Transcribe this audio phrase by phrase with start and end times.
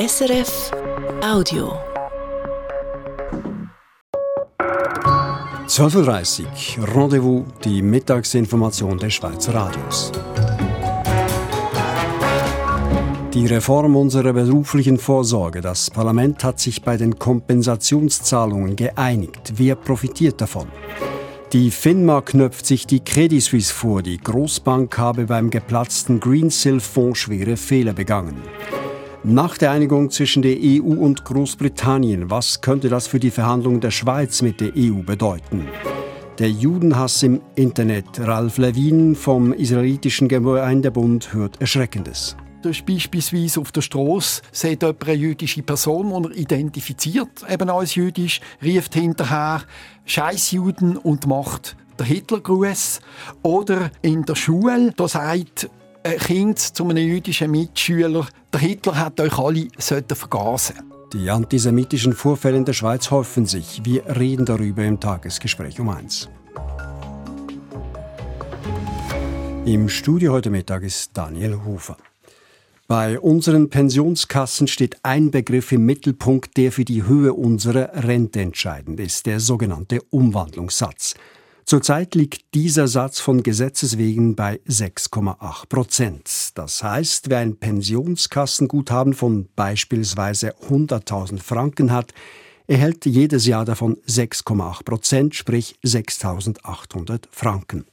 [0.00, 0.70] SRF
[1.22, 1.74] Audio.
[5.66, 10.10] 12.30 Uhr, Rendezvous, die Mittagsinformation des Schweizer Radios.
[13.34, 15.60] Die Reform unserer beruflichen Vorsorge.
[15.60, 19.52] Das Parlament hat sich bei den Kompensationszahlungen geeinigt.
[19.56, 20.68] Wer profitiert davon?
[21.52, 24.00] Die FINMA knöpft sich die Credit Suisse vor.
[24.00, 28.40] Die Großbank habe beim geplatzten Greensill-Fonds schwere Fehler begangen.
[29.22, 33.90] Nach der Einigung zwischen der EU und Großbritannien, was könnte das für die Verhandlungen der
[33.90, 35.68] Schweiz mit der EU bedeuten?
[36.38, 38.06] Der Judenhass im Internet.
[38.18, 42.34] Ralf Levin vom israelitischen Gemeindebund hört Erschreckendes.
[42.62, 47.96] Durch beispielsweise auf der Straße sieht jemand eine jüdische Person, und er identifiziert eben als
[47.96, 49.60] jüdisch, rief hinterher
[50.06, 53.00] Scheißjuden und macht der Hitlergruß.
[53.42, 55.68] Oder in der Schule, da sagt
[56.02, 60.76] Kind zu einem jüdischen Mitschüler, der Hitler hat euch alle vergasen
[61.12, 63.82] Die antisemitischen Vorfälle in der Schweiz häufen sich.
[63.84, 66.28] Wir reden darüber im Tagesgespräch um eins.
[69.66, 71.96] Im Studio heute Mittag ist Daniel Hofer.
[72.88, 78.98] Bei unseren Pensionskassen steht ein Begriff im Mittelpunkt, der für die Höhe unserer Rente entscheidend
[78.98, 81.14] ist, der sogenannte Umwandlungssatz.
[81.70, 86.48] Zurzeit liegt dieser Satz von Gesetzes wegen bei 6,8 Prozent.
[86.56, 92.12] Das heißt, wer ein Pensionskassenguthaben von beispielsweise 100.000 Franken hat,
[92.66, 97.84] erhält jedes Jahr davon 6,8 Prozent, sprich 6.800 Franken.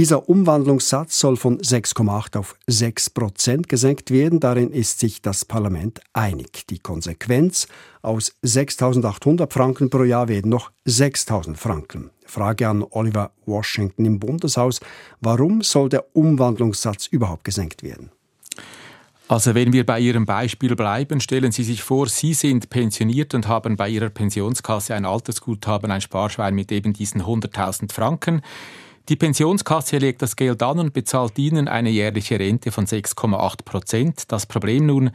[0.00, 4.40] Dieser Umwandlungssatz soll von 6,8 auf 6 Prozent gesenkt werden.
[4.40, 6.66] Darin ist sich das Parlament einig.
[6.70, 7.68] Die Konsequenz
[8.00, 12.08] aus 6.800 Franken pro Jahr werden noch 6.000 Franken.
[12.24, 14.80] Frage an Oliver Washington im Bundeshaus.
[15.20, 18.10] Warum soll der Umwandlungssatz überhaupt gesenkt werden?
[19.28, 23.48] Also wenn wir bei Ihrem Beispiel bleiben, stellen Sie sich vor, Sie sind pensioniert und
[23.48, 28.40] haben bei Ihrer Pensionskasse ein Altersguthaben, ein Sparschwein mit eben diesen 100.000 Franken.
[29.08, 34.24] Die Pensionskasse legt das Geld an und bezahlt Ihnen eine jährliche Rente von 6,8 Prozent.
[34.30, 35.10] Das Problem nun,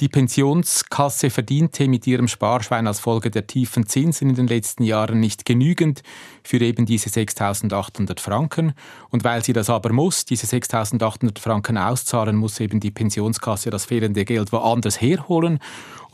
[0.00, 5.20] die Pensionskasse verdiente mit ihrem Sparschwein als Folge der tiefen Zinsen in den letzten Jahren
[5.20, 6.02] nicht genügend
[6.42, 8.74] für eben diese 6.800 Franken.
[9.08, 13.86] Und weil sie das aber muss, diese 6.800 Franken auszahlen, muss eben die Pensionskasse das
[13.86, 15.60] fehlende Geld woanders herholen.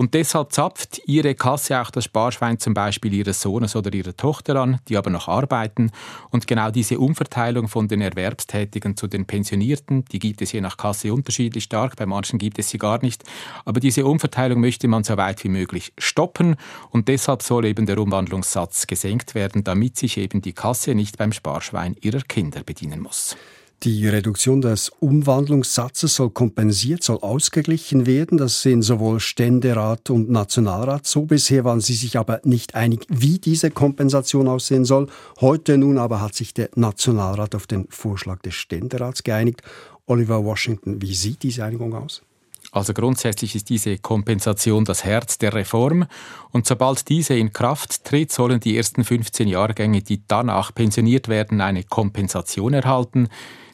[0.02, 4.56] Und deshalb zapft ihre Kasse auch das Sparschwein zum Beispiel ihres Sohnes oder ihrer Tochter
[4.56, 5.92] an, die aber noch arbeiten.
[6.30, 10.76] Und genau diese Umverteilung von den Erwerbstätigen zu den Pensionierten, die gibt es je nach
[10.76, 13.22] Kasse unterschiedlich stark, bei manchen gibt es sie gar nicht.
[13.64, 16.56] Aber diese Umverteilung möchte man so weit wie möglich stoppen
[16.90, 21.30] und deshalb soll eben der Umwandlungssatz gesenkt werden, damit sich eben die Kasse nicht beim
[21.30, 23.36] Sparschwein ihrer Kinder bedienen muss.
[23.84, 28.38] Die Reduktion des Umwandlungssatzes soll kompensiert, soll ausgeglichen werden.
[28.38, 31.22] Das sehen sowohl Ständerat und Nationalrat so.
[31.22, 35.08] Bisher waren sie sich aber nicht einig, wie diese Kompensation aussehen soll.
[35.40, 39.62] Heute nun aber hat sich der Nationalrat auf den Vorschlag des Ständerats geeinigt.
[40.06, 42.22] Oliver Washington, wie sieht diese Einigung aus?
[42.70, 46.06] Also grundsätzlich ist diese Kompensation das Herz der Reform
[46.52, 51.60] und sobald diese in Kraft tritt, sollen die ersten 15 Jahrgänge, die danach pensioniert werden,
[51.60, 53.28] eine Kompensation erhalten.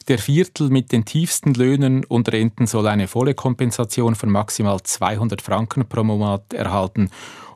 [0.07, 5.41] Der Viertel mit den tiefsten Löhnen und Renten soll eine volle Kompensation von maximal 200
[5.41, 7.09] Franken pro Monat erhalten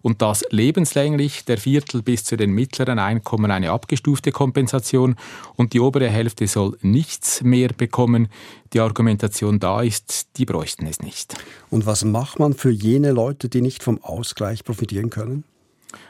[0.03, 5.15] und das lebenslänglich, der Viertel bis zu den mittleren Einkommen eine abgestufte Kompensation
[5.55, 8.27] und die obere Hälfte soll nichts mehr bekommen.
[8.73, 11.35] Die Argumentation da ist, die bräuchten es nicht.
[11.69, 15.45] Und was macht man für jene Leute, die nicht vom Ausgleich profitieren können?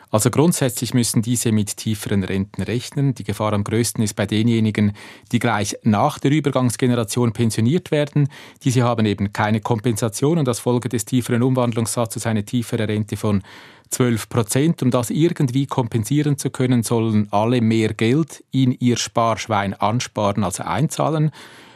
[0.09, 3.15] Also grundsätzlich müssen diese mit tieferen Renten rechnen.
[3.15, 4.93] Die Gefahr am größten ist bei denjenigen,
[5.31, 8.29] die gleich nach der Übergangsgeneration pensioniert werden.
[8.63, 13.41] Diese haben eben keine Kompensation und als Folge des tieferen Umwandlungssatzes eine tiefere Rente von
[13.89, 14.83] 12 Prozent.
[14.83, 20.63] Um das irgendwie kompensieren zu können, sollen alle mehr Geld in ihr Sparschwein ansparen, also
[20.63, 21.31] einzahlen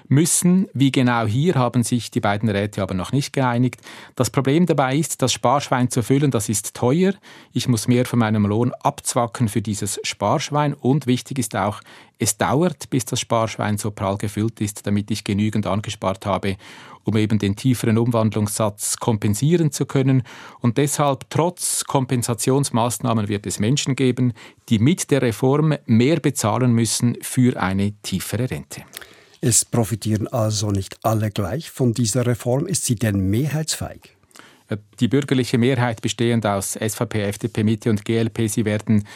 [0.08, 0.68] müssen.
[0.74, 3.82] Wie genau hier haben sich die beiden Räte aber noch nicht geeinigt.
[4.16, 7.14] Das Problem dabei ist, das Sparschwein zu füllen, das ist teuer.
[7.54, 11.82] Ich muss mehr von meinem Lohn abzwacken für dieses Sparschwein und wichtig ist auch,
[12.20, 16.58] es dauert, bis das Sparschwein so prall gefüllt ist, damit ich genügend angespart habe,
[17.04, 20.24] um eben den tieferen Umwandlungssatz kompensieren zu können.
[20.60, 24.34] Und deshalb, trotz Kompensationsmaßnahmen, wird es Menschen geben,
[24.70, 28.84] die mit der Reform mehr bezahlen müssen für eine tiefere Rente.
[29.40, 32.66] Es profitieren also nicht alle gleich von dieser Reform.
[32.66, 34.16] Ist sie denn mehrheitsfähig?
[35.00, 39.08] Die bürgerliche Mehrheit bestehend aus SVP, FDP, Mitte und GLP, sie werden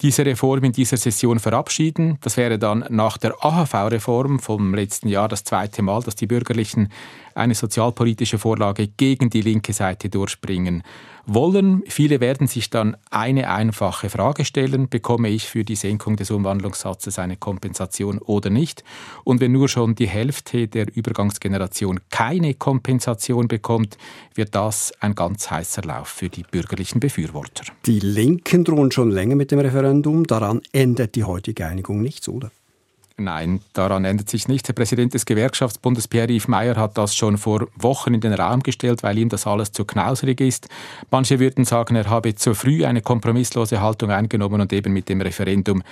[0.00, 2.18] diese Reform in dieser Session verabschieden.
[2.20, 6.92] Das wäre dann nach der AHV-Reform vom letzten Jahr das zweite Mal, dass die Bürgerlichen
[7.34, 10.82] eine sozialpolitische Vorlage gegen die linke Seite durchbringen
[11.26, 11.82] wollen.
[11.86, 17.18] Viele werden sich dann eine einfache Frage stellen, bekomme ich für die Senkung des Umwandlungssatzes
[17.18, 18.84] eine Kompensation oder nicht?
[19.24, 23.98] Und wenn nur schon die Hälfte der Übergangsgeneration keine Kompensation bekommt,
[24.34, 27.64] wird das ein ganz heißer Lauf für die bürgerlichen Befürworter.
[27.86, 30.26] Die Linken drohen schon länger mit dem Referendum.
[30.26, 32.50] Daran ändert die heutige Einigung nichts, oder?
[33.22, 34.66] Nein, daran ändert sich nichts.
[34.66, 39.02] Der Präsident des Gewerkschaftsbundes Pierre-Yves Meyer hat das schon vor Wochen in den Raum gestellt,
[39.02, 40.68] weil ihm das alles zu knauserig ist.
[41.10, 45.20] Manche würden sagen, er habe zu früh eine kompromisslose Haltung eingenommen und eben mit dem
[45.20, 45.82] Referendum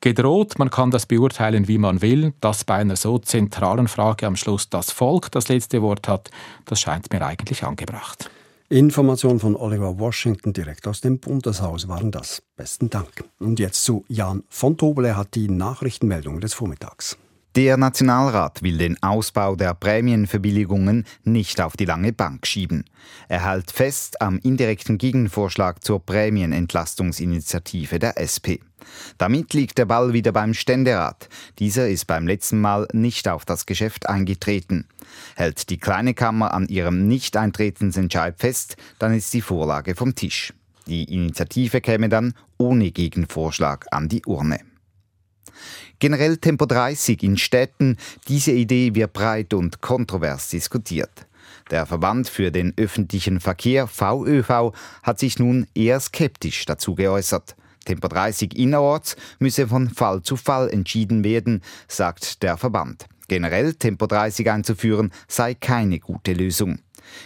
[0.00, 0.58] gedroht.
[0.58, 2.34] Man kann das beurteilen, wie man will.
[2.40, 6.30] Dass bei einer so zentralen Frage am Schluss das Volk das letzte Wort hat,
[6.66, 8.30] das scheint mir eigentlich angebracht.
[8.70, 12.42] Informationen von Oliver Washington direkt aus dem Bundeshaus waren das.
[12.56, 13.24] Besten Dank.
[13.38, 15.04] Und jetzt zu Jan von Tobel.
[15.04, 17.18] Er hat die Nachrichtenmeldung des Vormittags.
[17.56, 22.84] Der Nationalrat will den Ausbau der Prämienverbilligungen nicht auf die lange Bank schieben.
[23.28, 28.58] Er hält fest am indirekten Gegenvorschlag zur Prämienentlastungsinitiative der SP.
[29.18, 31.28] Damit liegt der Ball wieder beim Ständerat.
[31.60, 34.88] Dieser ist beim letzten Mal nicht auf das Geschäft eingetreten.
[35.36, 40.52] Hält die kleine Kammer an ihrem Nicht-Eintretensentscheid fest, dann ist die Vorlage vom Tisch.
[40.88, 44.58] Die Initiative käme dann ohne Gegenvorschlag an die Urne.
[46.04, 47.96] Generell Tempo 30 in Städten,
[48.28, 51.26] diese Idee wird breit und kontrovers diskutiert.
[51.70, 57.56] Der Verband für den öffentlichen Verkehr VÖV hat sich nun eher skeptisch dazu geäußert.
[57.86, 63.06] Tempo 30 innerorts müsse von Fall zu Fall entschieden werden, sagt der Verband.
[63.28, 66.80] Generell Tempo 30 einzuführen sei keine gute Lösung.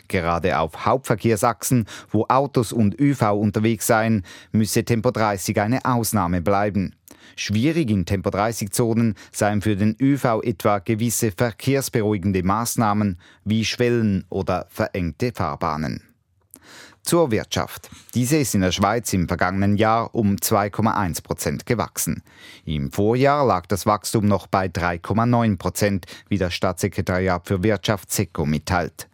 [0.08, 6.94] Gerade auf Hauptverkehrsachsen, wo Autos und ÖV unterwegs seien, müsse Tempo 30 eine Ausnahme bleiben.
[7.36, 14.24] Schwierig in Tempo 30 Zonen seien für den ÖV etwa gewisse verkehrsberuhigende Maßnahmen wie Schwellen
[14.28, 16.02] oder verengte Fahrbahnen.
[17.02, 17.88] Zur Wirtschaft.
[18.14, 22.22] Diese ist in der Schweiz im vergangenen Jahr um 2,1 Prozent gewachsen.
[22.66, 28.44] Im Vorjahr lag das Wachstum noch bei 3,9 Prozent, wie das Staatssekretariat für Wirtschaft SECO
[28.44, 29.08] mitteilt.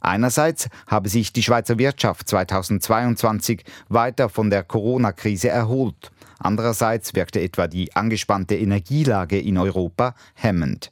[0.00, 6.10] Einerseits habe sich die Schweizer Wirtschaft 2022 weiter von der Corona-Krise erholt.
[6.38, 10.90] Andererseits wirkte etwa die angespannte Energielage in Europa hemmend.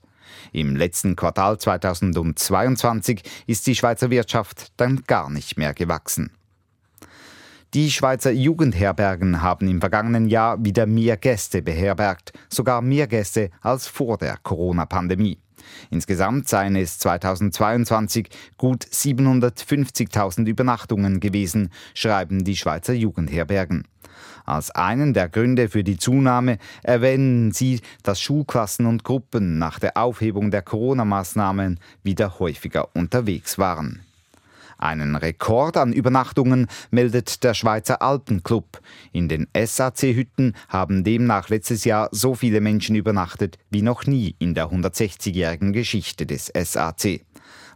[0.53, 6.31] Im letzten Quartal 2022 ist die Schweizer Wirtschaft dann gar nicht mehr gewachsen.
[7.75, 13.87] Die Schweizer Jugendherbergen haben im vergangenen Jahr wieder mehr Gäste beherbergt, sogar mehr Gäste als
[13.87, 15.39] vor der Corona-Pandemie.
[15.91, 23.85] Insgesamt seien es 2022 gut 750.000 Übernachtungen gewesen, schreiben die Schweizer Jugendherbergen.
[24.45, 29.97] Als einen der Gründe für die Zunahme erwähnen sie, dass Schulklassen und Gruppen nach der
[29.97, 34.08] Aufhebung der Corona-Maßnahmen wieder häufiger unterwegs waren.
[34.79, 38.81] Einen Rekord an Übernachtungen meldet der Schweizer Alpenclub.
[39.13, 44.55] In den SAC-Hütten haben demnach letztes Jahr so viele Menschen übernachtet wie noch nie in
[44.55, 47.25] der 160-jährigen Geschichte des SAC.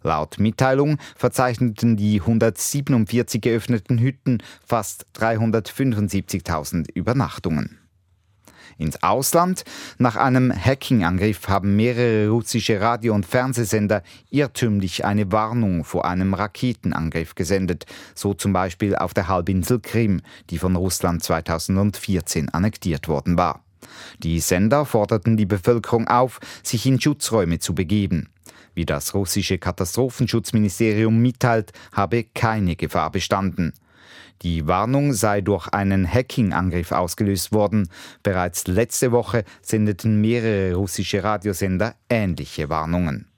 [0.05, 7.82] Laut Mitteilung verzeichneten die 147 geöffneten Hütten fast 375.000 Übernachtungen
[8.79, 9.65] ins Ausland.
[9.99, 17.35] Nach einem Hacking-Angriff haben mehrere russische Radio- und Fernsehsender irrtümlich eine Warnung vor einem Raketenangriff
[17.35, 23.63] gesendet, so zum Beispiel auf der Halbinsel Krim, die von Russland 2014 annektiert worden war.
[24.23, 28.29] Die Sender forderten die Bevölkerung auf, sich in Schutzräume zu begeben.
[28.75, 33.75] Wie das russische Katastrophenschutzministerium mitteilt, habe keine Gefahr bestanden.
[34.43, 37.89] Die Warnung sei durch einen Hacking-Angriff ausgelöst worden.
[38.25, 43.29] Bereits letzte Woche sendeten mehrere russische Radiosender ähnliche Warnungen.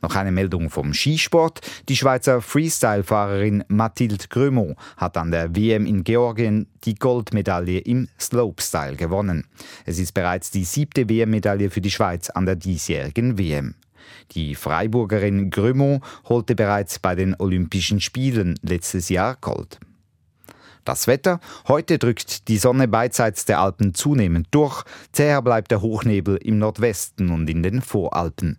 [0.00, 1.60] Noch eine Meldung vom Skisport.
[1.88, 8.94] Die Schweizer Freestyle-Fahrerin Mathilde Grömont hat an der WM in Georgien die Goldmedaille im Slopestyle
[8.94, 9.48] gewonnen.
[9.84, 13.74] Es ist bereits die siebte WM-Medaille für die Schweiz an der diesjährigen WM.
[14.32, 19.80] Die Freiburgerin Grömont holte bereits bei den Olympischen Spielen letztes Jahr Gold.
[20.88, 21.38] Das Wetter.
[21.66, 24.84] Heute drückt die Sonne beidseits der Alpen zunehmend durch.
[25.12, 28.56] Zäher bleibt der Hochnebel im Nordwesten und in den Voralpen.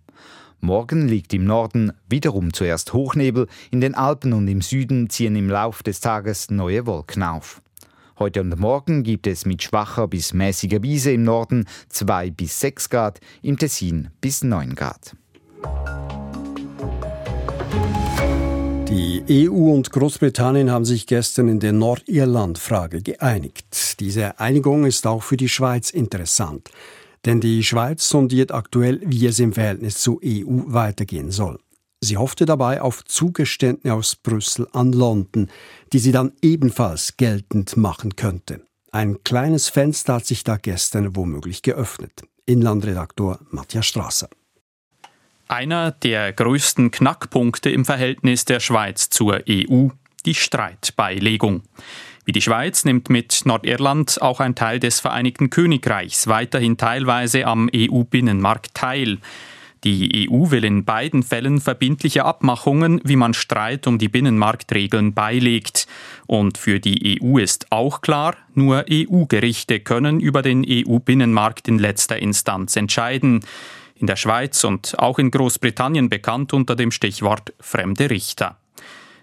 [0.60, 5.50] Morgen liegt im Norden wiederum zuerst Hochnebel, in den Alpen und im Süden ziehen im
[5.50, 7.64] Lauf des Tages neue Wolken auf.
[8.20, 12.92] Heute und morgen gibt es mit schwacher bis mäßiger Wiese im Norden 2 bis 6
[12.92, 15.16] Grad, im Tessin bis 9 Grad.
[18.90, 24.00] Die EU und Großbritannien haben sich gestern in der Nordirland-Frage geeinigt.
[24.00, 26.72] Diese Einigung ist auch für die Schweiz interessant,
[27.24, 31.60] denn die Schweiz sondiert aktuell, wie es im Verhältnis zur EU weitergehen soll.
[32.02, 35.52] Sie hoffte dabei auf Zugeständnisse aus Brüssel an London,
[35.94, 38.66] die sie dann ebenfalls geltend machen könnte.
[38.92, 42.24] Ein kleines Fenster hat sich da gestern womöglich geöffnet.
[42.48, 44.30] Inlandredaktor Matthias Strasser.
[45.52, 49.88] Einer der größten Knackpunkte im Verhältnis der Schweiz zur EU,
[50.24, 51.64] die Streitbeilegung.
[52.24, 57.68] Wie die Schweiz nimmt mit Nordirland auch ein Teil des Vereinigten Königreichs weiterhin teilweise am
[57.76, 59.18] EU-Binnenmarkt teil.
[59.84, 65.88] Die EU will in beiden Fällen verbindliche Abmachungen, wie man Streit um die Binnenmarktregeln beilegt.
[66.28, 72.20] Und für die EU ist auch klar, nur EU-Gerichte können über den EU-Binnenmarkt in letzter
[72.20, 73.40] Instanz entscheiden.
[74.00, 78.58] In der Schweiz und auch in Großbritannien bekannt unter dem Stichwort fremde Richter.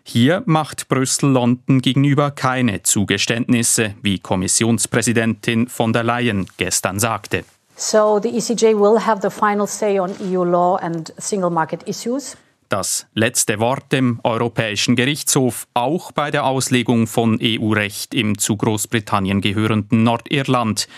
[0.04, 7.44] Hier macht Brüssel London gegenüber keine Zugeständnisse, wie Kommissionspräsidentin von der Leyen gestern sagte.
[7.74, 12.36] So the ECJ will have the final say on EU law and single market issues.
[12.68, 19.40] Das letzte Wort im Europäischen Gerichtshof, auch bei der Auslegung von EU-Recht im zu Großbritannien
[19.40, 20.88] gehörenden Nordirland.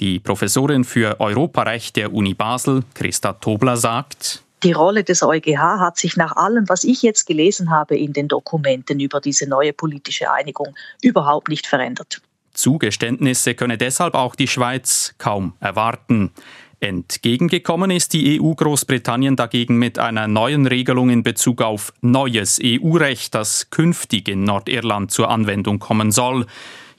[0.00, 5.98] Die Professorin für Europarecht der Uni Basel, Christa Tobler, sagt, die Rolle des EuGH hat
[5.98, 10.32] sich nach allem, was ich jetzt gelesen habe in den Dokumenten über diese neue politische
[10.32, 12.20] Einigung, überhaupt nicht verändert.
[12.54, 16.32] Zugeständnisse könne deshalb auch die Schweiz kaum erwarten.
[16.80, 23.34] Entgegengekommen ist die EU Großbritannien dagegen mit einer neuen Regelung in Bezug auf neues EU-Recht,
[23.34, 26.46] das künftig in Nordirland zur Anwendung kommen soll.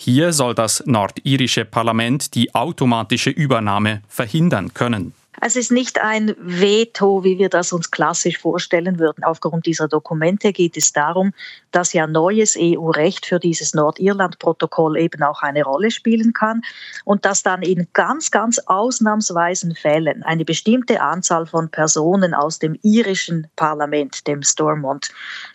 [0.01, 5.13] Hier soll das nordirische Parlament die automatische Übernahme verhindern können.
[5.41, 9.25] Es ist nicht ein Veto, wie wir das uns klassisch vorstellen würden.
[9.25, 11.33] Aufgrund dieser Dokumente geht es darum,
[11.71, 16.61] dass ja neues EU-Recht für dieses Nordirland-Protokoll eben auch eine Rolle spielen kann
[17.03, 22.79] und dass dann in ganz, ganz ausnahmsweisen Fällen eine bestimmte Anzahl von Personen aus dem
[22.83, 25.09] irischen Parlament, dem Stormont,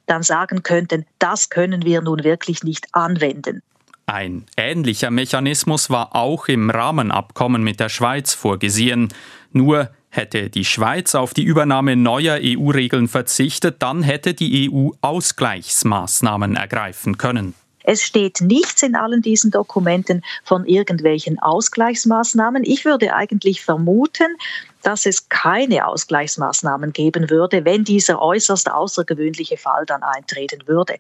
[0.05, 3.63] dann sagen könnten, das können wir nun wirklich nicht anwenden.
[4.07, 9.09] Ein ähnlicher Mechanismus war auch im Rahmenabkommen mit der Schweiz vorgesehen.
[9.53, 16.55] Nur hätte die Schweiz auf die Übernahme neuer EU-Regeln verzichtet, dann hätte die EU Ausgleichsmaßnahmen
[16.55, 17.55] ergreifen können.
[17.83, 22.65] Es steht nichts in allen diesen Dokumenten von irgendwelchen Ausgleichsmaßnahmen.
[22.65, 24.37] Ich würde eigentlich vermuten,
[24.83, 30.97] dass es keine Ausgleichsmaßnahmen geben würde, wenn dieser äußerst außergewöhnliche Fall dann eintreten würde.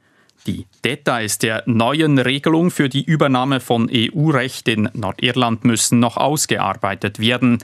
[0.46, 7.18] Die Details der neuen Regelung für die Übernahme von EU-Recht in Nordirland müssen noch ausgearbeitet
[7.18, 7.58] werden.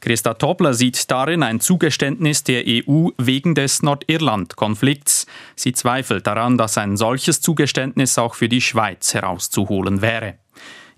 [0.00, 5.26] Christa Tobler sieht darin ein Zugeständnis der EU wegen des Nordirland-Konflikts.
[5.54, 10.38] Sie zweifelt daran, dass ein solches Zugeständnis auch für die Schweiz herauszuholen wäre.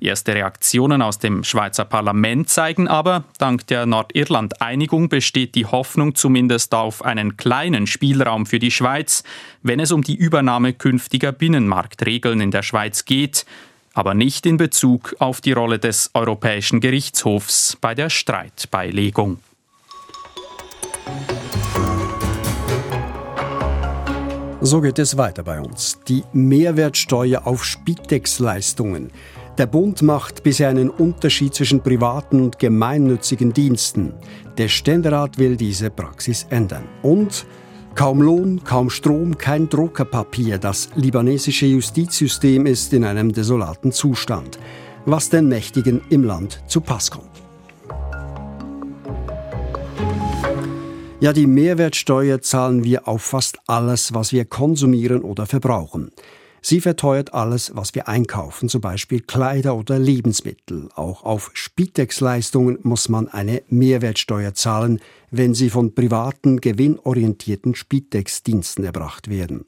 [0.00, 6.74] Erste Reaktionen aus dem Schweizer Parlament zeigen aber, dank der Nordirland-Einigung besteht die Hoffnung zumindest
[6.74, 9.22] auf einen kleinen Spielraum für die Schweiz,
[9.62, 13.46] wenn es um die Übernahme künftiger Binnenmarktregeln in der Schweiz geht,
[13.94, 19.38] aber nicht in Bezug auf die Rolle des Europäischen Gerichtshofs bei der Streitbeilegung.
[24.60, 25.98] So geht es weiter bei uns.
[26.08, 29.10] Die Mehrwertsteuer auf Spitex-Leistungen.
[29.56, 34.12] Der Bund macht bisher einen Unterschied zwischen privaten und gemeinnützigen Diensten.
[34.58, 36.82] Der Ständerat will diese Praxis ändern.
[37.02, 37.46] Und
[37.94, 40.58] kaum Lohn, kaum Strom, kein Druckerpapier.
[40.58, 44.58] Das libanesische Justizsystem ist in einem desolaten Zustand,
[45.06, 47.30] was den Mächtigen im Land zu Pass kommt.
[51.20, 56.11] Ja, die Mehrwertsteuer zahlen wir auf fast alles, was wir konsumieren oder verbrauchen.
[56.66, 60.88] Sie verteuert alles, was wir einkaufen, zum Beispiel Kleider oder Lebensmittel.
[60.94, 69.28] Auch auf Spitex-Leistungen muss man eine Mehrwertsteuer zahlen, wenn sie von privaten, gewinnorientierten Spitex-Diensten erbracht
[69.28, 69.66] werden.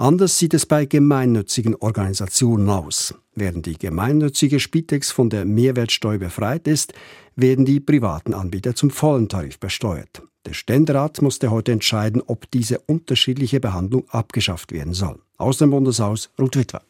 [0.00, 3.14] Anders sieht es bei gemeinnützigen Organisationen aus.
[3.34, 6.94] Während die gemeinnützige Spitex von der Mehrwertsteuer befreit ist,
[7.36, 10.22] werden die privaten Anbieter zum vollen Tarif besteuert.
[10.46, 15.20] Der Ständerat musste heute entscheiden, ob diese unterschiedliche Behandlung abgeschafft werden soll.
[15.36, 16.80] Aus dem Bundeshaus Ruth Witwer.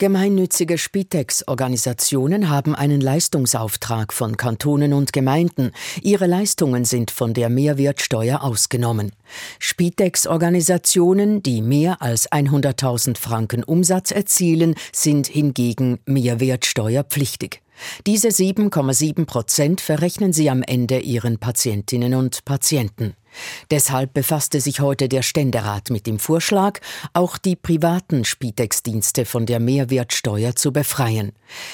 [0.00, 5.72] Gemeinnützige Spitex-Organisationen haben einen Leistungsauftrag von Kantonen und Gemeinden.
[6.02, 9.10] Ihre Leistungen sind von der Mehrwertsteuer ausgenommen.
[9.58, 17.60] Spitex-Organisationen, die mehr als 100.000 Franken Umsatz erzielen, sind hingegen mehrwertsteuerpflichtig.
[18.06, 23.14] Diese 7,7 Prozent verrechnen sie am Ende ihren Patientinnen und Patienten.
[23.70, 26.80] Deshalb befasste sich heute der Ständerat mit dem Vorschlag,
[27.12, 31.32] auch die privaten Spitex-Dienste von der Mehrwertsteuer zu befreien.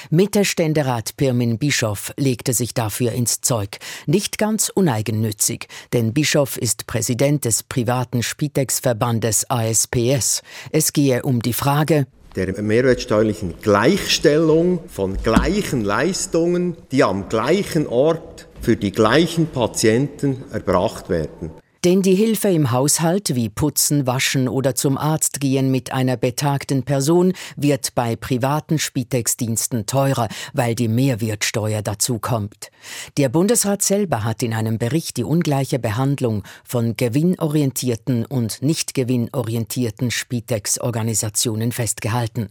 [0.09, 3.77] Mitte-Ständerat Pirmin Bischoff legte sich dafür ins Zeug.
[4.05, 10.41] Nicht ganz uneigennützig, denn Bischoff ist Präsident des privaten Spitex-Verbandes ASPS.
[10.71, 18.47] Es gehe um die Frage, der mehrwertsteuerlichen Gleichstellung von gleichen Leistungen, die am gleichen Ort
[18.65, 21.51] für die gleichen Patienten erbracht werden.
[21.85, 26.81] Denn die Hilfe im Haushalt wie Putzen, Waschen oder zum Arzt gehen mit einer betagten
[26.81, 32.71] Person wird bei privaten Spitex-Diensten teurer, weil die Mehrwertsteuer dazukommt.
[33.17, 40.09] Der Bundesrat selber hat in einem Bericht die ungleiche Behandlung von gewinnorientierten und nicht gewinnorientierten
[40.09, 42.47] Spitex-Organisationen festgehalten.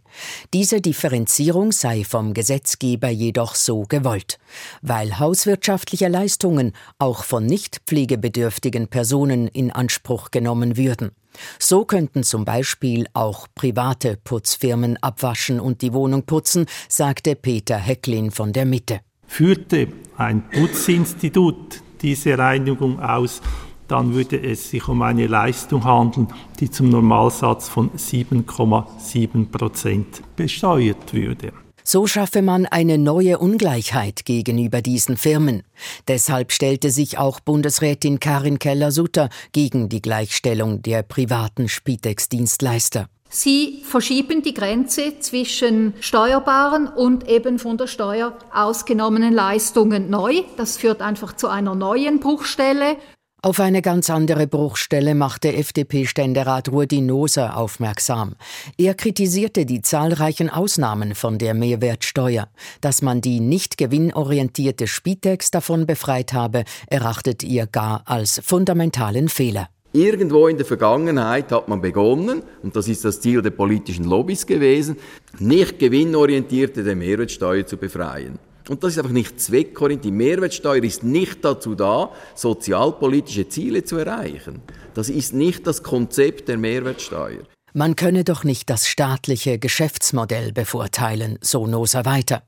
[0.53, 4.39] Diese Differenzierung sei vom Gesetzgeber jedoch so gewollt,
[4.81, 11.11] weil hauswirtschaftliche Leistungen auch von nicht pflegebedürftigen Personen Personen in Anspruch genommen würden.
[11.59, 18.31] So könnten zum Beispiel auch private Putzfirmen abwaschen und die Wohnung putzen, sagte Peter Hecklin
[18.31, 19.01] von der Mitte.
[19.27, 23.41] Führte ein Putzinstitut diese Reinigung aus,
[23.89, 26.29] dann würde es sich um eine Leistung handeln,
[26.61, 31.53] die zum Normalsatz von 7,7 Prozent besteuert würde.
[31.87, 35.65] So schaffe man eine neue Ungleichheit gegenüber diesen Firmen.
[36.09, 43.09] Deshalb stellte sich auch Bundesrätin Karin Keller-Sutter gegen die Gleichstellung der privaten Spitex-Dienstleister.
[43.29, 50.43] Sie verschieben die Grenze zwischen steuerbaren und eben von der Steuer ausgenommenen Leistungen neu.
[50.57, 52.97] Das führt einfach zu einer neuen Bruchstelle.
[53.45, 58.37] Auf eine ganz andere Bruchstelle machte FDP-Ständerat Rudi Noser aufmerksam.
[58.79, 62.49] Er kritisierte die zahlreichen Ausnahmen von der Mehrwertsteuer.
[62.81, 69.69] Dass man die nicht gewinnorientierte Spitex davon befreit habe, erachtet er gar als fundamentalen Fehler.
[69.93, 74.47] Irgendwo in der Vergangenheit hat man begonnen, und das ist das Ziel der politischen Lobbys
[74.47, 74.97] gewesen,
[75.39, 78.39] nicht gewinnorientierte der Mehrwertsteuer zu befreien.
[78.69, 80.05] Und das ist einfach nicht zweckorientiert.
[80.05, 84.63] Die Mehrwertsteuer ist nicht dazu da, sozialpolitische Ziele zu erreichen.
[84.95, 87.43] Das ist nicht das Konzept der Mehrwertsteuer.
[87.75, 92.43] Man könne doch nicht das staatliche Geschäftsmodell bevorteilen, so Noser weiter.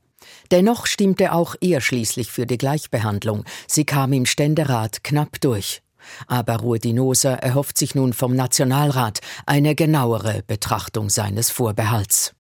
[0.50, 3.44] Dennoch stimmte auch er schließlich für die Gleichbehandlung.
[3.66, 5.82] Sie kam im Ständerat knapp durch.
[6.28, 12.32] Aber Rudi Noser erhofft sich nun vom Nationalrat eine genauere Betrachtung seines Vorbehalts.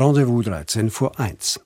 [0.00, 1.60] Rendezvous 13 vor 1.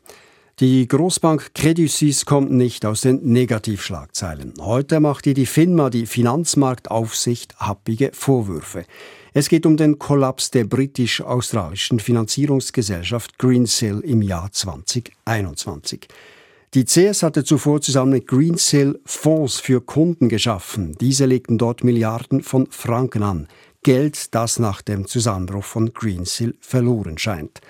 [0.58, 4.54] Die Großbank Credit Suisse kommt nicht aus den Negativschlagzeilen.
[4.60, 8.86] Heute macht die FINMA, die Finanzmarktaufsicht, happige Vorwürfe.
[9.34, 16.08] Es geht um den Kollaps der britisch-australischen Finanzierungsgesellschaft Greensill im Jahr 2021.
[16.74, 20.96] Die CS hatte zuvor zusammen mit Greensill Fonds für Kunden geschaffen.
[21.00, 23.46] Diese legten dort Milliarden von Franken an.
[23.84, 27.60] Geld, das nach dem Zusammenbruch von Greensill verloren scheint.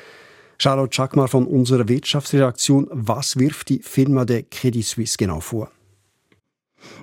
[0.64, 2.88] Charlotte Schackmar von unserer Wirtschaftsredaktion.
[2.90, 5.70] Was wirft die Firma der Credit Suisse genau vor?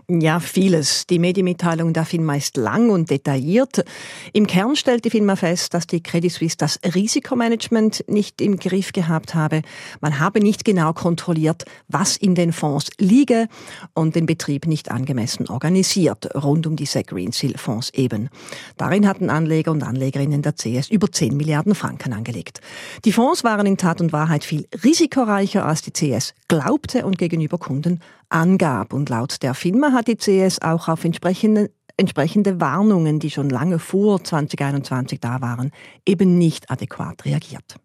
[0.07, 1.07] Ja, vieles.
[1.07, 3.85] Die Medienmitteilung der Firma ist lang und detailliert.
[4.33, 8.91] Im Kern stellt die Firma fest, dass die Credit Suisse das Risikomanagement nicht im Griff
[8.91, 9.61] gehabt habe.
[10.01, 13.47] Man habe nicht genau kontrolliert, was in den Fonds liege
[13.93, 18.29] und den Betrieb nicht angemessen organisiert, rund um diese Greensill-Fonds eben.
[18.77, 22.59] Darin hatten Anleger und Anlegerinnen der CS über 10 Milliarden Franken angelegt.
[23.05, 27.57] Die Fonds waren in Tat und Wahrheit viel risikoreicher, als die CS glaubte und gegenüber
[27.57, 28.93] Kunden angab.
[28.93, 33.79] Und laut der FINMA hat die CS auch auf entsprechende, entsprechende Warnungen, die schon lange
[33.79, 35.71] vor 2021 da waren,
[36.05, 37.75] eben nicht adäquat reagiert.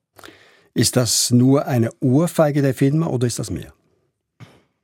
[0.75, 3.73] Ist das nur eine Ohrfeige der FINMA oder ist das mehr?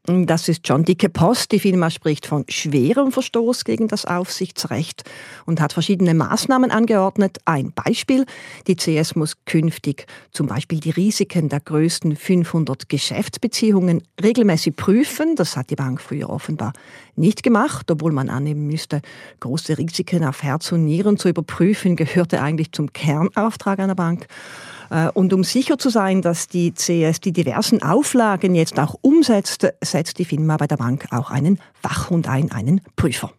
[0.04, 1.52] Das ist schon dicke Post.
[1.52, 5.04] Die Firma spricht von schwerem Verstoß gegen das Aufsichtsrecht
[5.46, 7.38] und hat verschiedene Maßnahmen angeordnet.
[7.44, 8.26] Ein Beispiel.
[8.66, 15.36] Die CS muss künftig zum Beispiel die Risiken der größten 500 Geschäftsbeziehungen regelmäßig prüfen.
[15.36, 16.72] Das hat die Bank früher offenbar
[17.14, 19.02] nicht gemacht, obwohl man annehmen müsste,
[19.38, 24.26] große Risiken auf Herz und Nieren zu überprüfen, gehörte eigentlich zum Kernauftrag einer Bank.
[24.92, 29.66] Äh, und um sicher zu sein, dass die CS die diversen Auflagen jetzt auch umsetzt,
[29.82, 33.32] setzt die FINMA bei der Bank auch einen Wachhund ein, einen Prüfer.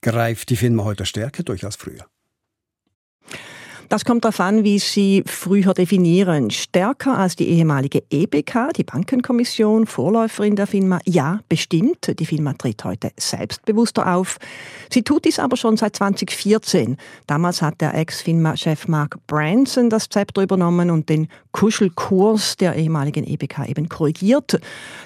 [0.00, 2.06] Greift die FINMA heute stärker durch als früher?
[3.90, 6.52] Das kommt darauf an, wie Sie früher definieren.
[6.52, 12.14] Stärker als die ehemalige EBK, die Bankenkommission, Vorläuferin der Firma, ja, bestimmt.
[12.20, 14.38] Die Firma tritt heute selbstbewusster auf.
[14.92, 16.98] Sie tut dies aber schon seit 2014.
[17.26, 23.66] Damals hat der Ex-Firma-Chef Mark Branson das Zepter übernommen und den Kuschelkurs der ehemaligen EBK
[23.70, 24.60] eben korrigiert.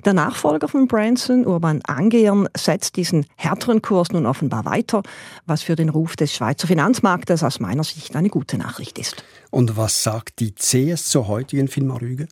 [0.05, 5.03] Der Nachfolger von Branson, Urban Angehern, setzt diesen härteren Kurs nun offenbar weiter,
[5.47, 9.25] was für den Ruf des Schweizer Finanzmarktes aus meiner Sicht eine gute Nachricht ist.
[9.51, 12.29] Und was sagt die CS zur heutigen Firma Rüge?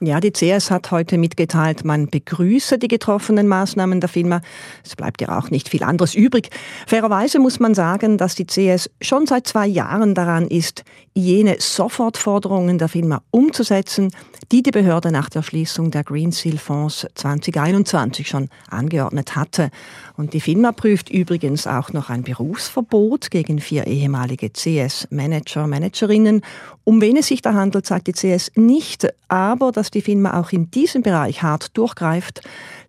[0.00, 4.42] Ja, die CS hat heute mitgeteilt, man begrüße die getroffenen Maßnahmen der Firma.
[4.84, 6.50] Es bleibt ja auch nicht viel anderes übrig.
[6.86, 12.76] Fairerweise muss man sagen, dass die CS schon seit zwei Jahren daran ist, jene Sofortforderungen
[12.76, 14.10] der Firma umzusetzen,
[14.52, 19.70] die die Behörde nach der Schließung der Green Seal Fonds 2021 schon angeordnet hatte.
[20.18, 26.42] Und die Firma prüft übrigens auch noch ein Berufsverbot gegen vier ehemalige CS-Manager, Managerinnen.
[26.84, 30.50] Um wen es sich da handelt, sagt die CS nicht, aber dass die Firma auch
[30.50, 32.40] in diesem Bereich hart durchgreift,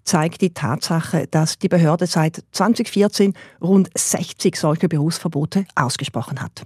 [0.03, 6.63] zeigt die Tatsache, dass die Behörde seit 2014 rund 60 solche Berufsverbote ausgesprochen hat.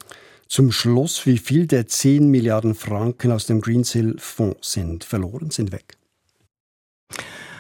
[0.48, 5.74] Zum Schluss, wie viel der 10 Milliarden Franken aus dem Greensill Fonds sind verloren, sind
[5.74, 5.98] weg?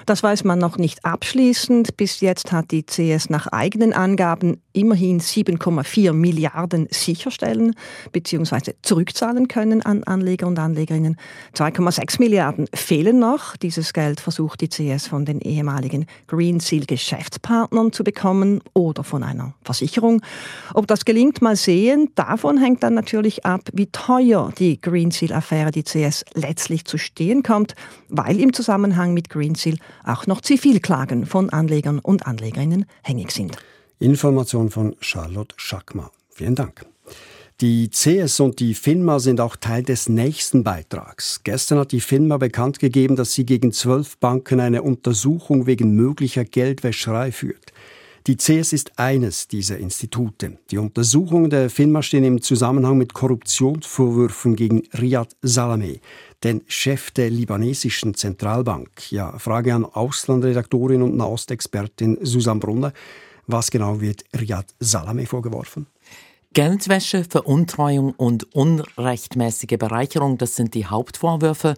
[0.06, 1.98] Das weiß man noch nicht abschließend.
[1.98, 7.76] Bis jetzt hat die CS nach eigenen Angaben immerhin 7,4 Milliarden sicherstellen
[8.12, 8.74] bzw.
[8.82, 11.18] zurückzahlen können an Anleger und Anlegerinnen.
[11.56, 13.56] 2,6 Milliarden fehlen noch.
[13.58, 19.24] Dieses Geld versucht die CS von den ehemaligen Green Seal Geschäftspartnern zu bekommen oder von
[19.24, 20.22] einer Versicherung.
[20.74, 22.10] Ob das gelingt, mal sehen.
[22.16, 26.98] Davon hängt dann natürlich ab, wie teuer die Green Seal Affäre die CS letztlich zu
[26.98, 27.76] stehen kommt,
[28.10, 33.58] weil im Zusammenhang mit Green Seal auch noch Zivilklagen von Anlegern und Anlegerinnen hängig sind.
[34.02, 36.12] Information von Charlotte Schackmar.
[36.30, 36.86] Vielen Dank.
[37.62, 41.42] Die CS und die FINMA sind auch Teil des nächsten Beitrags.
[41.44, 46.44] Gestern hat die FINMA bekannt gegeben, dass sie gegen zwölf Banken eine Untersuchung wegen möglicher
[46.44, 47.72] Geldwäscherei führt.
[48.26, 50.58] Die CS ist eines dieser Institute.
[50.72, 56.02] Die Untersuchungen der FINMA stehen im Zusammenhang mit Korruptionsvorwürfen gegen Riyad Salameh,
[56.44, 59.12] den Chef der libanesischen Zentralbank.
[59.12, 62.94] Ja, Frage an Auslandredaktorin und Nahostexpertin Susan Brunner.
[63.52, 65.88] Was genau wird Riyad Salameh vorgeworfen?
[66.54, 71.76] Geldwäsche, Veruntreuung und unrechtmäßige Bereicherung, das sind die Hauptvorwürfe.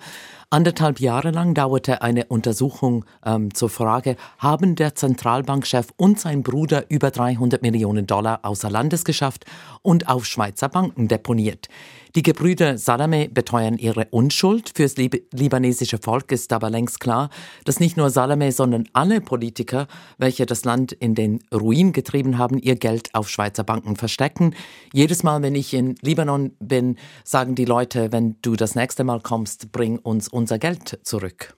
[0.53, 6.85] Anderthalb Jahre lang dauerte eine Untersuchung ähm, zur Frage, haben der Zentralbankchef und sein Bruder
[6.91, 9.45] über 300 Millionen Dollar außer Landes geschafft
[9.81, 11.69] und auf Schweizer Banken deponiert.
[12.15, 14.73] Die Gebrüder Salameh beteuern ihre Unschuld.
[14.75, 17.31] Fürs Lib libanesische Volk ist aber längst klar,
[17.65, 19.87] dass nicht nur Salameh, sondern alle Politiker,
[20.19, 24.53] welche das Land in den Ruin getrieben haben, ihr Geld auf Schweizer Banken verstecken.
[24.93, 29.19] Jedes Mal, wenn ich in Libanon bin, sagen die Leute, wenn du das nächste Mal
[29.19, 31.55] kommst, bring uns unser Geld zurück.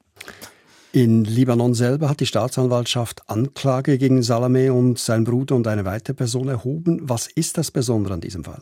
[0.91, 6.13] In Libanon selber hat die Staatsanwaltschaft Anklage gegen Salameh und sein Bruder und eine weitere
[6.13, 6.99] Person erhoben.
[7.01, 8.61] Was ist das Besondere an diesem Fall?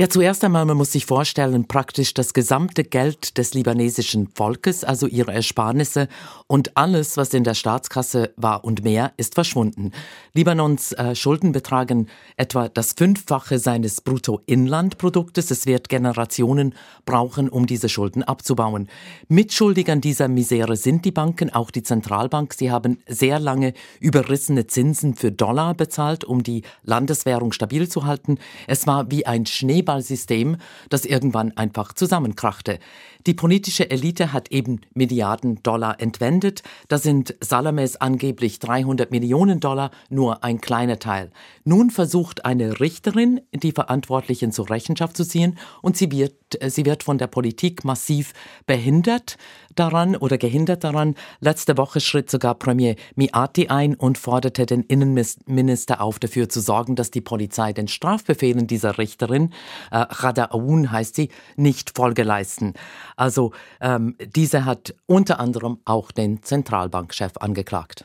[0.00, 5.08] Ja, zuerst einmal, man muss sich vorstellen, praktisch das gesamte Geld des libanesischen Volkes, also
[5.08, 6.06] ihre Ersparnisse
[6.46, 9.90] und alles, was in der Staatskasse war und mehr, ist verschwunden.
[10.34, 12.06] Libanons äh, Schulden betragen
[12.36, 15.50] etwa das Fünffache seines Bruttoinlandproduktes.
[15.50, 18.88] Es wird Generationen brauchen, um diese Schulden abzubauen.
[19.26, 22.54] Mitschuldig an dieser Misere sind die Banken, auch die Zentralbank.
[22.54, 28.38] Sie haben sehr lange überrissene Zinsen für Dollar bezahlt, um die Landeswährung stabil zu halten.
[28.68, 30.56] Es war wie ein Schnee Schneeballsystem,
[30.90, 32.78] das irgendwann einfach zusammenkrachte.
[33.26, 36.62] Die politische Elite hat eben Milliarden Dollar entwendet.
[36.88, 41.30] Da sind Salames angeblich 300 Millionen Dollar nur ein kleiner Teil.
[41.64, 46.34] Nun versucht eine Richterin, die Verantwortlichen zur Rechenschaft zu ziehen und sie wird,
[46.68, 48.32] sie wird von der Politik massiv
[48.66, 49.36] behindert
[49.78, 51.14] daran oder gehindert daran.
[51.40, 56.96] Letzte Woche schritt sogar Premier Miati ein und forderte den Innenminister auf, dafür zu sorgen,
[56.96, 59.52] dass die Polizei den Strafbefehlen dieser Richterin,
[59.90, 62.74] äh, Rada Aoun heißt sie, nicht Folge leisten.
[63.16, 68.04] Also ähm, diese hat unter anderem auch den Zentralbankchef angeklagt.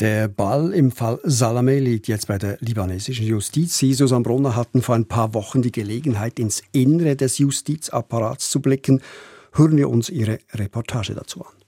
[0.00, 3.78] Der Ball im Fall Salameh liegt jetzt bei der libanesischen Justiz.
[3.78, 8.60] Sie, Susanne Brunner, hatten vor ein paar Wochen die Gelegenheit, ins Innere des Justizapparats zu
[8.60, 9.02] blicken.
[9.52, 11.58] Hören wir uns Ihre Reportage dazu an.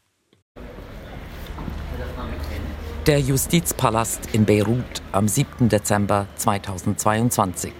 [3.06, 5.68] Der Justizpalast in Beirut am 7.
[5.68, 7.72] Dezember 2022.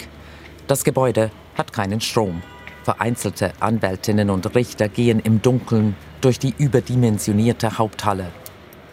[0.67, 2.43] Das Gebäude hat keinen Strom.
[2.85, 8.33] Vereinzelte Anwältinnen und Richter gehen im Dunkeln durch die überdimensionierte Haupthalle.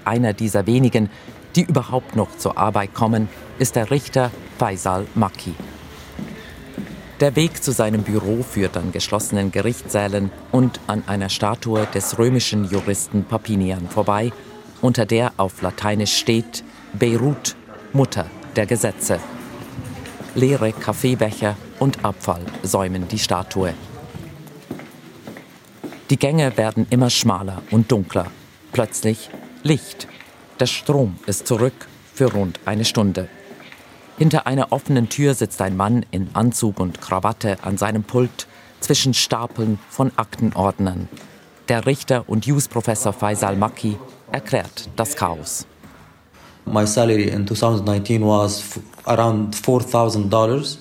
[0.04, 1.10] Einer dieser wenigen,
[1.56, 5.54] die überhaupt noch zur Arbeit kommen, ist der Richter Faisal Maki.
[7.20, 12.66] Der Weg zu seinem Büro führt an geschlossenen Gerichtssälen und an einer Statue des römischen
[12.66, 14.32] Juristen Papinian vorbei,
[14.82, 17.56] unter der auf Lateinisch steht Beirut,
[17.92, 19.20] Mutter der Gesetze.
[20.36, 23.74] Leere Kaffeebecher und Abfall säumen die Statue.
[26.12, 28.28] Die Gänge werden immer schmaler und dunkler.
[28.74, 29.32] Plötzlich
[29.64, 30.08] Licht.
[30.60, 33.28] Der Strom ist zurück für rund eine Stunde.
[34.18, 38.48] Hinter einer offenen Tür sitzt ein Mann in Anzug und Krawatte an seinem Pult
[38.80, 41.08] zwischen Stapeln von Aktenordnern.
[41.70, 43.96] Der Richter und Jus-Professor Faisal Maki
[44.32, 45.68] erklärt das Chaos.
[46.66, 48.64] My salary in 2019 was
[49.06, 50.78] around $4,000.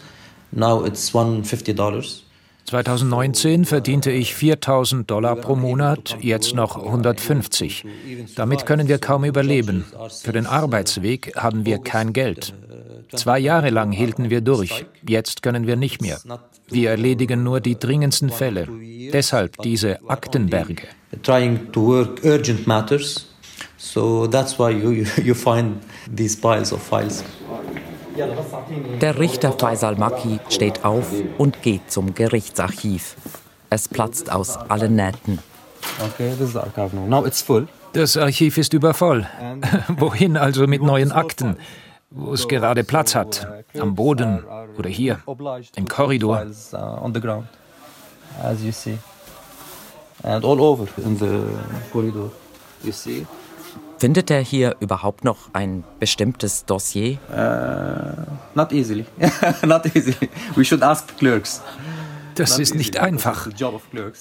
[0.52, 2.25] Now it's $150.
[2.66, 7.84] 2019 verdiente ich 4000 Dollar pro Monat, jetzt noch 150.
[8.34, 9.84] Damit können wir kaum überleben.
[10.22, 12.54] Für den Arbeitsweg haben wir kein Geld.
[13.14, 16.18] Zwei Jahre lang hielten wir durch, jetzt können wir nicht mehr.
[16.68, 18.66] Wir erledigen nur die dringendsten Fälle.
[19.12, 20.82] Deshalb diese Aktenberge.
[21.22, 23.26] Trying to work urgent matters.
[23.78, 25.76] So that's why you, you find
[26.12, 27.22] these piles of files.
[29.00, 31.06] Der Richter Faisal Maki steht auf
[31.38, 33.16] und geht zum Gerichtsarchiv.
[33.68, 35.38] Es platzt aus allen Nähten.
[37.92, 39.26] Das Archiv ist übervoll.
[39.88, 41.56] Wohin also mit neuen Akten?
[42.10, 43.46] Wo es gerade Platz hat.
[43.78, 44.44] Am Boden
[44.78, 45.20] oder hier.
[45.74, 46.46] Im Korridor.
[50.22, 51.42] And all over in the
[51.92, 52.30] corridor.
[52.82, 53.26] You see?
[53.98, 57.18] Findet er hier überhaupt noch ein bestimmtes Dossier?
[57.30, 59.06] Uh, not easily.
[59.66, 60.28] not easily.
[60.54, 61.62] We should ask clerks.
[62.34, 63.48] Das ist nicht einfach.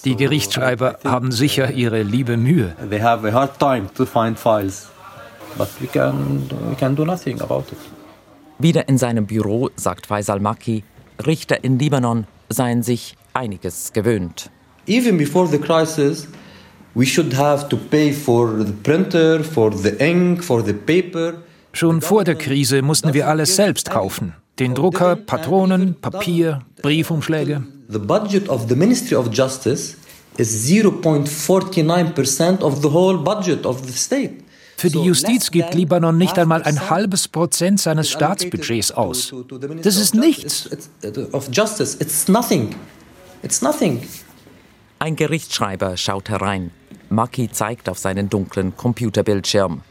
[0.05, 2.73] Die Gerichtsschreiber haben sicher ihre liebe Mühe.
[2.89, 4.87] They have a hard time to find files.
[5.57, 7.77] But we can, we can do nothing about it.
[8.57, 10.85] Wieder in seinem Büro sagt Faisal Maki,
[11.25, 14.49] Richter in Libanon seien sich einiges gewöhnt.
[14.87, 16.27] Even before the crisis,
[16.95, 21.43] we should have to pay for the printer, for the ink, for the paper.
[21.73, 24.33] Schon vor der Krise mussten wir alles selbst kaufen.
[24.59, 27.63] Den Drucker, Patronen, Papier, Briefumschläge.
[27.89, 29.97] The budget of the Ministry of Justice
[30.37, 34.45] is 0.49% of the whole budget of the state.
[34.77, 39.33] Für die Justiz gibt Libanon nicht einmal ein halbes Prozent seines Staatsbudgets aus.
[39.81, 40.69] Das ist nichts.
[43.61, 44.03] Nothing.
[44.99, 46.71] Ein Gerichtsschreiber schaut herein.
[47.09, 49.81] Maki zeigt auf seinen dunklen Computerbildschirm.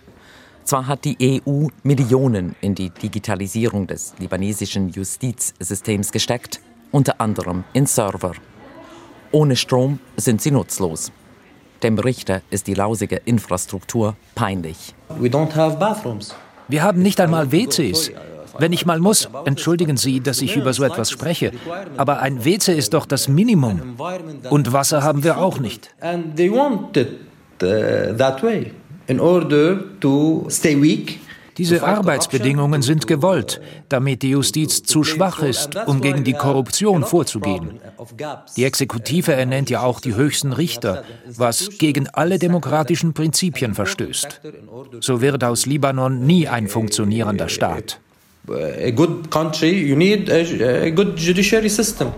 [0.64, 7.86] Zwar hat die EU Millionen in die Digitalisierung des libanesischen Justizsystems gesteckt, unter anderem in
[7.86, 8.32] Server.
[9.30, 11.12] Ohne Strom sind sie nutzlos.
[11.82, 14.94] Dem Richter ist die lausige Infrastruktur peinlich.
[15.18, 16.34] We don't have bathrooms.
[16.68, 18.10] Wir haben nicht einmal WCs.
[18.58, 21.52] Wenn ich mal muss, entschuldigen Sie, dass ich über so etwas spreche,
[21.96, 23.96] aber ein WC ist doch das Minimum.
[24.50, 25.90] Und Wasser haben wir auch nicht.
[26.02, 26.18] Uh.
[31.56, 37.78] Diese Arbeitsbedingungen sind gewollt, damit die Justiz zu schwach ist, um gegen die Korruption vorzugehen.
[38.56, 44.40] Die Exekutive ernennt ja auch die höchsten Richter, was gegen alle demokratischen Prinzipien verstößt.
[45.00, 48.00] So wird aus Libanon nie ein funktionierender Staat.
[48.48, 52.08] A good country, you need a, a good judiciary system.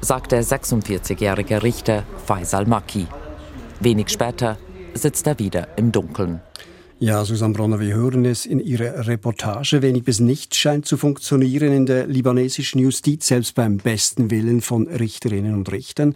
[0.00, 3.06] Sagt der 46-jährige Richter Faisal Maki.
[3.80, 4.58] Wenig später
[4.94, 6.40] sitzt er wieder im Dunkeln.
[6.98, 9.82] Ja, Susanne Bronner, wir hören es in Ihrer Reportage.
[9.82, 14.88] Wenig bis nichts scheint zu funktionieren in der libanesischen Justiz, selbst beim besten Willen von
[14.88, 16.14] Richterinnen und Richtern.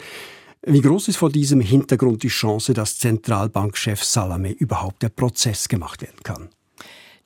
[0.64, 6.02] Wie groß ist vor diesem Hintergrund die Chance, dass Zentralbankchef Salameh überhaupt der Prozess gemacht
[6.02, 6.48] werden kann?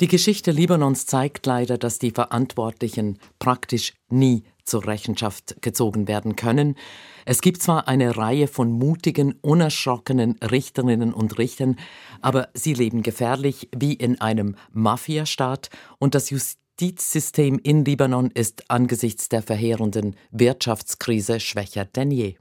[0.02, 6.76] Die Geschichte Libanons zeigt leider, dass die Verantwortlichen praktisch nie zur Rechenschaft gezogen werden können.
[7.24, 11.76] Es gibt zwar eine Reihe von mutigen, unerschrockenen Richterinnen und Richtern,
[12.20, 19.30] aber sie leben gefährlich wie in einem Mafiastaat und das Justizsystem in Libanon ist angesichts
[19.30, 22.36] der verheerenden Wirtschaftskrise schwächer denn je.